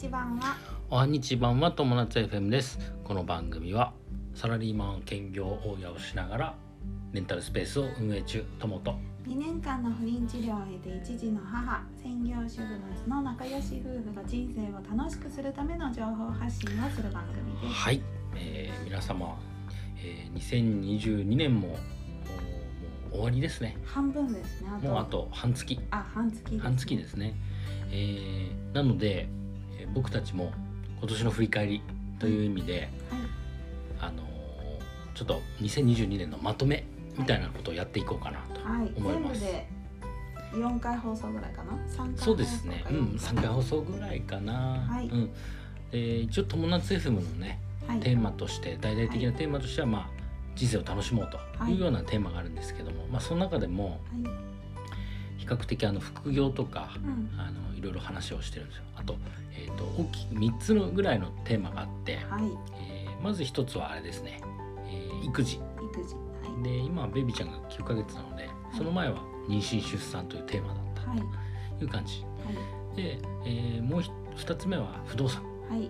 [0.00, 0.56] ち版は
[0.88, 2.78] おはにちばんは友達 FM です。
[3.04, 3.92] この番組は
[4.34, 6.54] サラリーマン兼業大家をしながら
[7.12, 8.94] レンタルスペースを運営中友と。
[9.26, 17.74] 2年間の不妊治療を経て一児の母専業主婦の仲良し夫婦が人生を楽しくするための情報発信をする番組です。
[17.74, 18.00] はい、
[18.36, 19.38] えー皆様、
[19.98, 21.78] えー2022年ももう
[23.12, 23.76] 終わりですね。
[23.84, 24.88] 半分ですねあと。
[24.88, 25.78] もうあと半月。
[25.90, 27.34] あ半月です半月ですね、
[27.90, 29.39] えーなので、えー
[29.94, 30.52] 僕たちも
[30.98, 31.82] 今年の振り返り
[32.18, 32.90] という意味で、はい。
[34.00, 34.30] あのー
[35.12, 36.86] ちょっと2022年のまとめ
[37.18, 38.90] みたいなことをやっていこうかなとはい。
[38.96, 39.50] 思います、全
[40.52, 44.52] 部で4回放送ぐらいかな？3回放送そうですね、うん、か3回放送ぐらいかな、
[44.88, 45.08] はい。
[45.08, 45.30] うん、
[45.90, 48.00] で一応友達 FM のねはい。
[48.00, 50.20] テーマとして大々的なテーマとしては、まあ
[50.56, 54.22] 人生を楽しもうとはいいうようなテーマがあるんですけども、まあその中でもはい。
[54.22, 54.49] 比
[55.50, 57.30] 較的あの副業とかうん。
[57.38, 58.84] あのいろいろ話をしてるんですよ。
[58.96, 59.16] あと,、
[59.52, 62.42] えー、と大きく3つのぐらいのテーマがあって、はい。
[62.82, 64.40] えーまず1つはあれですね、
[64.86, 65.56] えー育児。
[65.56, 65.62] 育
[66.06, 66.14] 児。
[66.14, 66.62] はい。
[66.62, 71.10] で今はベビーちゃんが9ヶ月なのでその前は妊娠出産というテーマだった。
[71.10, 71.18] はい。
[71.78, 72.22] という感じ。
[72.22, 72.50] は
[72.94, 72.96] い。
[72.96, 74.00] で、えーもう
[74.36, 75.42] 2つ目は不動産。
[75.68, 75.80] はい。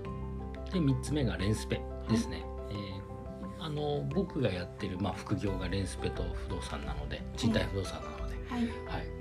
[0.73, 3.01] で3つ目がレンスペですね、えー
[3.63, 8.63] あの僕がやってる、まあ、副業がレンスペと不動産なので賃貸不動産なので、はい。
[8.63, 9.20] はい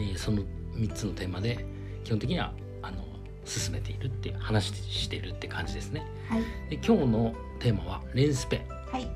[0.00, 0.42] えーその
[0.74, 1.64] 3つのテーマで
[2.04, 3.04] 基本的にはあの
[3.44, 6.06] 進めているって話しているって感じですね。
[6.28, 6.42] はい。
[6.70, 8.62] で今日のテーマはレンスペ。
[8.90, 9.08] はい。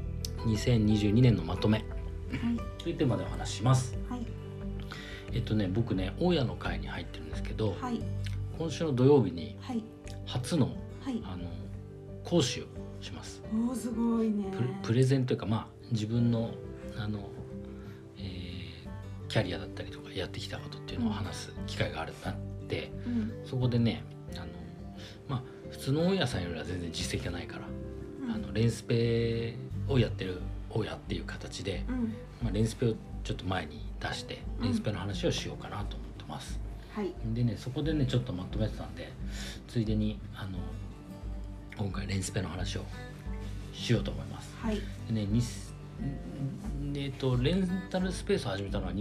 [0.47, 1.79] 2022年のまとめ。
[1.79, 2.83] はい。
[2.83, 3.97] というテーマでお話しします。
[4.11, 4.27] はい。
[5.33, 8.01] えっとね僕ね大家の会に入ってるんですけど、はい。
[8.59, 9.83] 今週の土曜日にはい。
[10.27, 10.67] 初の
[11.03, 11.23] はい。
[11.25, 11.45] あの
[12.25, 12.65] 講師を
[13.01, 13.43] します。
[13.53, 14.45] おーすごいね。
[14.53, 16.51] プレプレゼンというかまあ自分の
[16.99, 17.29] あの、
[18.19, 18.55] えー
[19.29, 22.35] キャリアだったりとかやってきたことっていうのを話す機会があるなっ
[22.69, 23.33] て、うん。
[23.45, 24.47] そこでねあの
[25.29, 27.63] まあ普通の大家さんよりは全然実績がないから、
[28.27, 28.35] うん。
[28.35, 29.57] あのレンスペ
[29.89, 32.15] をやってる大家っていう形で、うん。
[32.43, 36.61] まあ、レンスペをちょっと前に出してレンスペの話をしようかなと思ってます。
[36.95, 37.13] はい。
[37.33, 39.13] でねそこでねちょっとまとめてたんで
[39.67, 40.59] ついでにあの
[41.77, 42.83] 今回レンスペの話を
[43.73, 44.55] しようと思います。
[44.61, 44.81] はい。
[45.09, 48.93] でねにすんえっとレンタルスペースを始めたのは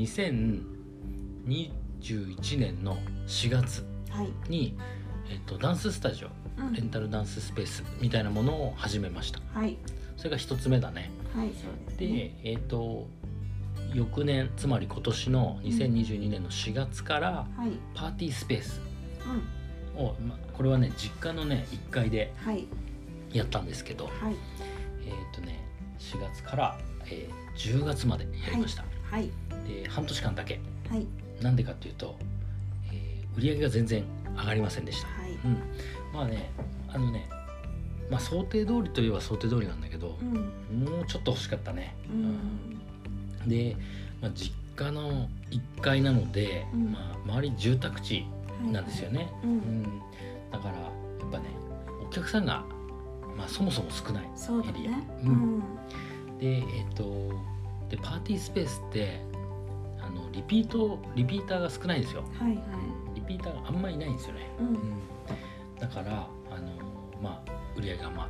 [1.45, 4.29] 2021年の4月はい。
[4.49, 4.77] に、
[5.29, 6.29] えっとダンススタジオ
[6.61, 6.73] うん。
[6.73, 9.39] レンタルダンススペースみたいなものを始めました。
[9.53, 9.77] はい。
[10.17, 11.11] それが一つ目だね。
[11.35, 11.47] はい。
[11.49, 12.39] そうですで、ね。
[12.43, 13.07] えっと
[13.93, 17.71] 翌年つまり今年の2022年の4月からはい。
[17.93, 18.81] パーティースペース
[19.97, 20.05] うん。
[20.05, 22.67] を、ま、これはね実家のね1階ではい。
[23.33, 24.35] やったんですけどはい。
[25.05, 25.63] えっ、とね
[25.99, 29.29] 4月から、えー10月までやりました、はい。
[29.67, 30.59] で半年間だけ
[30.89, 31.05] はい
[31.43, 32.15] なんでかっていうと、
[32.91, 34.03] えー売り上げが全然
[34.37, 35.31] 上がりませんでした、はい。
[35.31, 35.57] うん、
[36.13, 36.51] まあね
[36.87, 37.27] あのね
[38.09, 40.85] まあ想定通りといえば想定通りなんだけどう、ん。
[40.85, 42.23] もうちょっと欲しかったね、うん。
[43.43, 43.49] うん。
[43.49, 43.75] で、
[44.21, 46.91] まあ、実家の1階なので、うん。
[46.91, 48.25] まあ、周り住宅地
[48.71, 49.57] なんですよね、ううん。
[49.81, 50.01] ん、
[50.51, 50.81] だからや
[51.27, 51.45] っぱね
[52.05, 52.63] お客さんが、
[53.35, 54.27] まあ、そもそも少ないエ
[54.79, 54.91] リア。
[54.91, 55.63] ねううんん。
[56.39, 57.31] でえっ、と
[57.89, 59.32] でパーティースペースって
[60.33, 62.23] リピートリピーターが少ないんですよ。
[62.39, 62.59] はいはい。
[63.15, 64.73] リピーターがあんまりいないんですよね、ううん。
[64.73, 64.77] ん、
[65.79, 66.71] だからあの
[67.21, 68.29] まあ売り上げがまあ、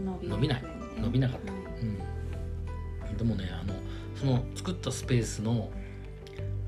[0.00, 0.64] 伸び伸びない
[0.98, 1.52] 伸びなかった。
[1.52, 1.62] はい。
[3.10, 3.74] うん、でもねあの
[4.16, 5.70] その作ったスペースの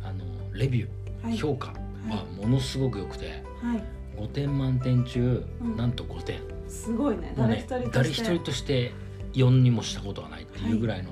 [0.02, 1.36] あのレビュー、はい。
[1.36, 1.72] 評価
[2.08, 3.84] はものすごく良くてはい。
[4.16, 5.76] 5点満点中、うん。
[5.76, 6.40] なんと5点。
[6.68, 7.34] すごいね。
[7.36, 8.92] もうね誰一人と誰一して人として
[9.32, 11.10] 4にもしたことはないっていうぐらいの、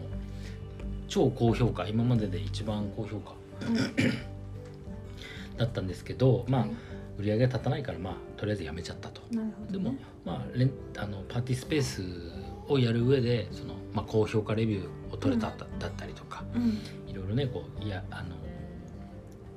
[1.12, 3.34] 超高評価今までで一番高評価
[3.66, 3.76] うん。
[5.58, 6.70] だったんですけどまあはい。
[7.18, 9.20] 売り上げが立たないからまあとりあえずやめちゃったと。
[9.30, 12.02] なるほでもまあレンあのパーティースペース
[12.66, 16.78] をやる上でその、まあ、高評価レビューを取れただ,、だったりとかうん。
[17.06, 18.34] いろいろねこういやあの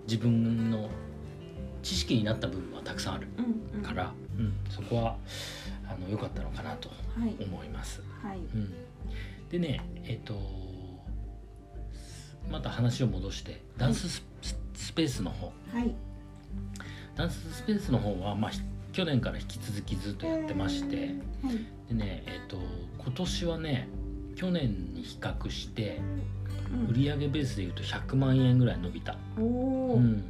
[0.06, 0.90] 自分の
[1.82, 3.42] 知識になった部分はたくさんあるう
[3.76, 3.82] んうん。
[3.82, 5.16] から、うん、そこは
[5.88, 7.42] あの良かったのかなとはい。
[7.42, 8.02] 思います。
[8.22, 8.40] はい。
[8.40, 8.74] うん、
[9.50, 10.65] でねえっ、と
[12.52, 14.24] また話を戻してダンスス,、
[14.74, 15.48] スペースの方。
[15.74, 15.94] はい。
[17.16, 18.62] ダンススペースの方は、まあ、ひ
[18.92, 20.96] 去年から引き続きずっとやってまして。
[20.98, 21.10] はい。
[21.90, 22.58] でねえっ、と
[23.04, 23.88] 今年はね
[24.36, 26.00] 去年に比較して
[26.72, 26.96] うん。
[26.96, 30.24] 売上ベースでいうと100万円ぐらい伸びた、うん。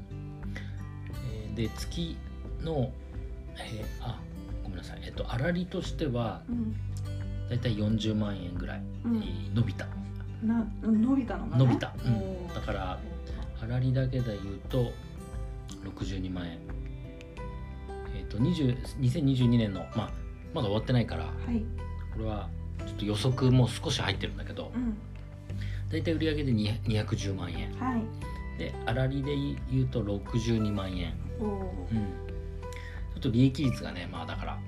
[1.32, 2.18] えーで月
[2.62, 2.92] の、
[3.58, 4.20] えーあ
[4.64, 5.00] ごめんなさい。
[5.04, 6.76] えっ、と粗利としてはうん。
[7.50, 9.88] だいたい40万円ぐらい、うんえー伸びた
[10.44, 12.48] な伸びたのがね伸びた、うん。
[12.54, 13.00] だから
[13.60, 14.92] 粗利だけで言うと
[15.84, 16.60] 62万円。
[18.16, 20.12] えっ、ー、と20 2022年の、まあ、
[20.54, 21.64] まだ終わってないからはい。
[22.14, 22.50] これは
[22.86, 24.98] ちょっと予測も少し入ってるんだけどうん。
[25.92, 27.72] 大体売上で2 210万円。
[27.74, 28.02] はい。
[28.58, 29.36] で粗利で
[29.72, 34.60] 言うと62万円、うん、ちょっと利益率がねまあだから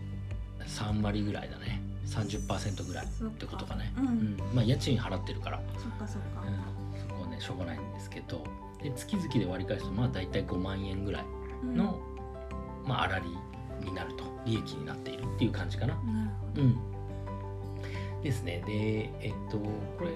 [0.66, 4.08] 3割ぐらいだね30%ぐらいってことかね、うん。
[4.08, 4.38] うん。
[4.54, 6.42] まあ家賃払ってるから、そっかそっか。
[6.42, 8.44] うん、そこはねしょうがないんですけど。
[8.82, 11.26] で月々で割り返すとまあ大体5万円ぐらい
[11.64, 11.76] うん。
[11.78, 12.00] の、
[12.86, 13.20] まあ粗
[13.82, 14.24] 利になると。
[14.46, 15.98] 利益になっているっていう感じかな。
[16.56, 16.78] うん、
[18.24, 18.64] ですね。
[18.66, 20.12] でえっとこれ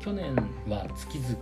[0.00, 0.34] 去年
[0.68, 1.36] は月々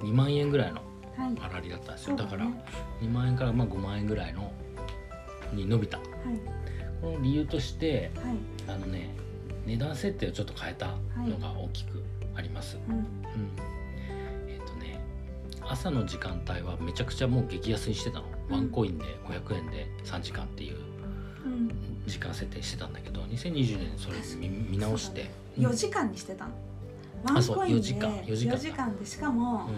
[0.00, 0.80] 2万円ぐらいの
[1.16, 1.36] はい。
[1.36, 2.16] 粗利だったんですよ。
[2.16, 2.50] だ,、そうだね。
[2.52, 2.60] か
[3.02, 4.50] ら2万円からまあ5万円ぐらいの
[5.52, 5.98] に伸びた。
[5.98, 6.06] はい。
[6.06, 6.12] こ
[7.02, 8.36] の理由としてはい。
[8.68, 9.14] あのね
[9.66, 10.88] 値段設定をちょっと変えた
[11.28, 12.02] のが大きく
[12.34, 12.94] あります、うん。
[12.94, 13.06] うん。
[14.48, 15.00] えっ、とね
[15.60, 18.54] 朝の時間帯はめちゃくちゃもう激安にしてたの、うん。
[18.56, 20.76] ワンコインで500円で3時間っていう
[21.44, 21.70] うん。
[22.06, 25.66] 時間設定してたんだけど2020年それ見見直して、うん。
[25.66, 26.50] 4時間にしてたの。
[27.24, 28.10] ワンコインで4時間。
[28.10, 29.68] 4時間4時間でしかも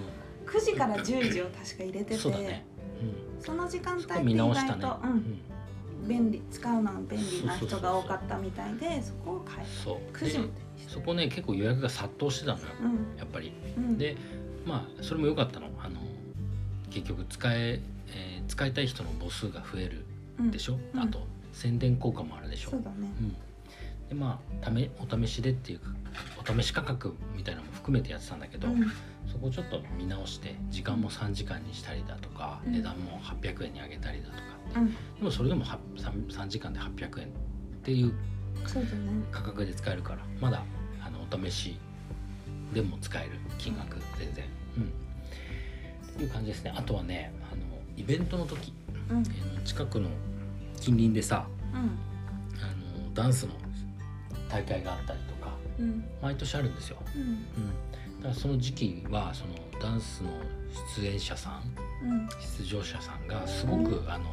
[0.46, 2.14] う9時から10時を確か入れてて。
[2.14, 2.64] ん、そうだね、
[3.40, 5.40] その時間帯って意見直したね、外と、うん、
[6.06, 10.12] 便利使うのが便利な人が多かったみたいでそこを変えそう。
[10.12, 10.50] た9時まで
[10.88, 13.52] そこね結構予約が殺到してたのようんやっぱり。
[13.76, 13.98] うん。
[13.98, 14.16] で
[14.66, 15.66] まあそれも良かったの。
[15.82, 16.00] あの
[16.90, 20.04] 結局使ええー使いたい人の母数が増える
[20.38, 20.50] うん。
[20.50, 21.00] でしょ、うん。
[21.00, 22.70] あと宣伝効果もあるでしょ？
[22.70, 22.96] そうだね。
[23.20, 25.86] うん、でまあためお試しでっていうか
[26.38, 28.84] お試し価格みたいなのも含めてやってたんだけど、うん。
[29.26, 32.72] そこをちょっと見直して時間も3時間にしたりだとか、うん。
[32.72, 34.42] 値段も800円に上げたりだとか
[35.18, 37.30] でもそれでもは 3, 3時間で800円っ
[37.82, 38.12] ていう
[39.30, 40.64] 価格で使えるからまだ
[41.04, 41.76] あのお試し
[42.72, 44.44] でも使える金額全然。
[44.78, 44.82] うん。
[44.82, 46.72] っていう感じですね。
[46.76, 47.62] あとはねあの
[47.96, 48.72] イベントの時、
[49.10, 49.18] うん。
[49.18, 50.08] えー近くの
[50.80, 51.80] 近隣でさうん。
[51.80, 52.66] あ
[53.06, 53.54] のダンスの
[54.50, 56.04] 大会があったりとかうん。
[56.20, 57.22] 毎年あるんですよ、うん。
[57.22, 57.40] うん、
[58.18, 60.30] だからその時期はそのダンスの
[60.96, 61.62] 出演者さん
[62.58, 64.24] 出場者さんがすごくあの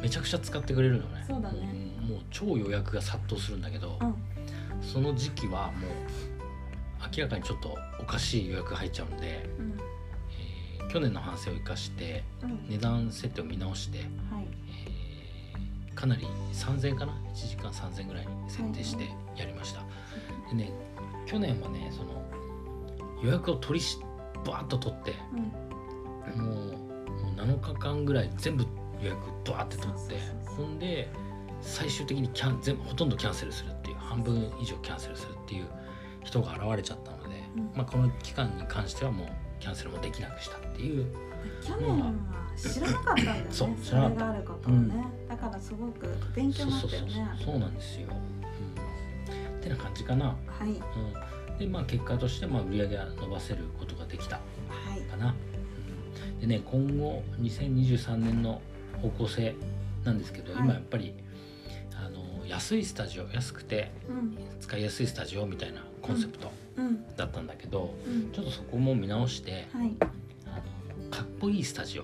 [0.00, 1.24] めちゃくちゃ使ってくれるのね。
[1.26, 1.94] そうだね。
[2.00, 4.14] もう超予約が殺到するんだけど、うん。
[4.82, 5.90] その時期はもう
[7.16, 9.78] 明らかにちょっとおかしい予約入っちゃうんで、うん。
[10.78, 12.66] えー去年の反省を生かしてうん。
[12.68, 14.08] 値段設定を見直して、はい。
[14.86, 19.04] えーかなり3000円かな？1時間3000円ぐらいに設定して
[19.36, 19.80] やりました、
[20.50, 20.72] でね
[21.24, 22.20] 去年はねその
[23.22, 23.98] 予約を取りし
[24.44, 25.63] バーッと取ってうん
[26.36, 28.64] もうもう7日間ぐらい全部
[29.00, 29.18] 予約
[29.50, 30.56] バーって取ってそうそうそう。
[30.56, 31.08] そうほんで
[31.60, 35.66] 最終的にキャン全部ほとんどキャンセルするっていう半分以上キャンセルするっていう
[36.22, 37.70] 人が現れちゃったので、うん。
[37.74, 39.28] まあ、この期間に関してはもう
[39.60, 41.06] キャンセルもできなくしたっていう。
[41.62, 42.12] 去年は
[42.56, 43.46] 知らなかったんだよね。
[43.50, 47.12] そう知そらなかったれがあることをね、だからすごく勉強になったよね。
[47.36, 50.34] そうそうなんですよ、うん、ってな感じかな、は
[50.64, 50.68] い。
[51.50, 54.42] うん、でまあ結果としてまあ売り上げは伸ばせることができたは
[54.96, 55.02] い。
[55.02, 55.53] かな、うん、
[56.40, 58.60] でね今後2023年の
[59.02, 59.54] 方向性
[60.04, 60.62] なんですけど、はい。
[60.62, 61.14] 今やっぱり
[61.96, 64.36] あの安いスタジオ安くてうん。
[64.60, 67.16] 使いやすいスタジオみたいなコンセプトうん。
[67.16, 68.30] だったんだけど、うん。
[68.32, 69.92] ちょっとそこも見直してはい。
[70.00, 70.04] あ
[71.04, 72.02] のかっこいいスタジオ。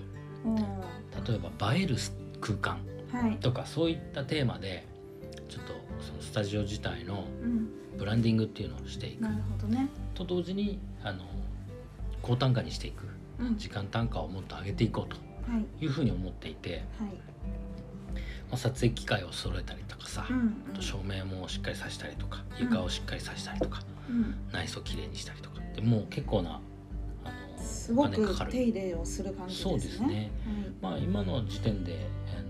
[1.27, 1.95] 例えば映える
[2.39, 2.79] 空間
[3.11, 3.37] はい。
[3.37, 4.87] とかそういったテーマで
[5.49, 7.69] ちょっとそのスタジオ自体のうん。
[7.97, 9.23] ブランディングっていうのをしていく。
[9.67, 9.89] ね。
[10.15, 11.25] と同時にあの
[12.23, 13.03] 高単価にしていく。
[13.03, 13.20] うん
[13.57, 15.17] 時間単価をもっと上げていこうと
[15.51, 15.85] はい。
[15.85, 16.81] いうふうに思っていて、はい。
[18.49, 24.35] まあ、撮影機械を揃えたりとかさ、うんあと照明もしっかりさしたりとか床をしっかりさしたりとか、うん。
[24.51, 25.61] 内装きれいにしたりとか。
[25.75, 26.59] でもう結構な
[27.23, 28.49] あのすごお金かかる。
[28.49, 29.71] く手入れをする感じですね。
[29.71, 30.31] そうですね。
[30.81, 32.07] まあ今の時点で
[32.37, 32.41] あ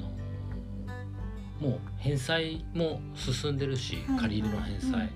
[1.62, 4.20] のもう返済も進んでるし、はい。
[4.20, 5.10] 借り入れの返済、はい。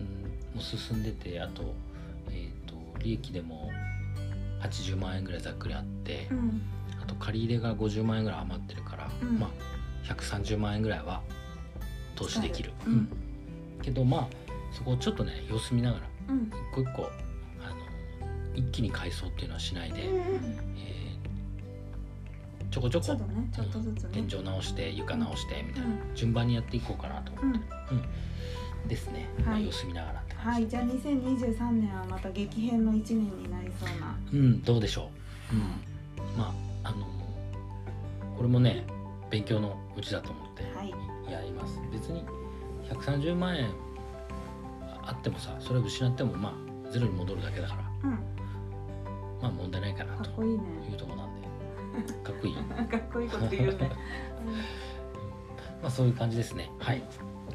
[0.00, 1.74] うん、もう進んでてあと,、
[2.30, 3.70] えー、と利益でも
[4.62, 6.62] 80万円ぐらいざっくりあって、はいうん。
[7.02, 9.38] あと借り入れが50万円ぐらい余ってるから、うん。
[9.38, 11.22] まあ130万円ぐらいは
[12.14, 13.08] 投資できる、うん。
[13.82, 14.28] けどまあ
[14.72, 16.46] そこをちょっとね様子見ながらうん。
[16.46, 17.76] 一個一個あの
[18.54, 20.52] 一気に改装っていうのはしないで、えー
[22.70, 23.18] ちょこちょこね。
[23.18, 23.50] ね。
[24.12, 26.14] 天井直して床直してみたいな、うん。
[26.14, 27.98] 順番にやっていこうかなと思って、うん。
[27.98, 28.04] うん
[28.88, 29.44] ですね、はい。
[29.44, 30.50] まあ、様子見ながらって感じ。
[30.50, 30.68] はい。
[30.68, 34.16] じゃあ2023年はまた激変の1年になりそうな。
[34.32, 35.10] うんどうでしょ
[35.52, 37.06] う、うん、まああの
[38.36, 38.84] これもね
[39.30, 40.90] 勉強のうちだと思ってはい。
[41.30, 41.80] やります。
[41.92, 42.24] 別に
[42.90, 43.70] 130万円
[45.04, 48.10] あってもさそれを失ってもまあゼロに戻るだけだから。
[48.10, 48.18] うん。
[49.40, 50.58] まあ問題ないかなとかっこいいね。
[50.90, 51.42] いうところなんで。
[52.24, 52.54] かっこいい。
[52.88, 53.90] かっこいいこと言うね、
[55.82, 56.70] まあそういう感じですね。
[56.78, 56.98] はい。
[56.98, 57.02] っ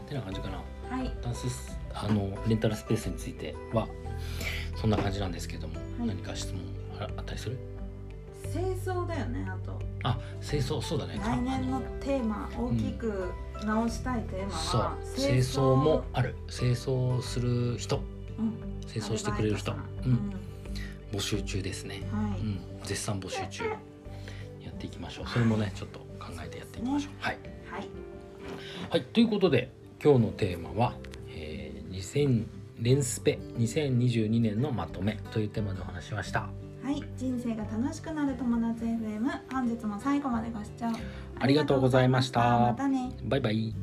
[0.08, 1.12] てな感じかなはい。
[1.22, 3.88] ダンスあのレンタルスペースについては
[4.76, 6.08] そんな感じなんですけども、はい。
[6.08, 6.62] 何か質問
[7.00, 7.58] ああったりする？
[8.52, 9.80] 清掃だよねあと。
[10.04, 11.20] あ清掃そうだね。
[11.24, 13.32] 来年のテーマ大きく
[13.66, 14.82] 直したいテーマそう。
[14.82, 16.36] は清掃もある。
[16.50, 18.02] 清掃する人。
[18.40, 18.54] うん。
[18.88, 19.74] 清掃してくれる人。
[19.74, 19.76] う
[20.08, 20.34] ん。
[21.12, 23.64] 募集中ですね、はい、うん、絶賛募集中。
[23.64, 25.28] やっていきましょう。
[25.28, 27.38] それもねちょっと考えてやっていきましょう、はい、
[27.72, 27.88] はい。
[28.90, 29.72] はい、ということで
[30.08, 30.94] 今日のテーマは、
[31.28, 32.46] えー、2000
[32.80, 36.48] レンスペ2022年のまとめというテーマでお話ししました。
[36.82, 40.86] はい、人生が楽しくなる友達 FM 本日も最後までご視聴
[41.38, 42.40] ありがとうございました。
[42.40, 43.12] またね。
[43.26, 43.76] バイバイ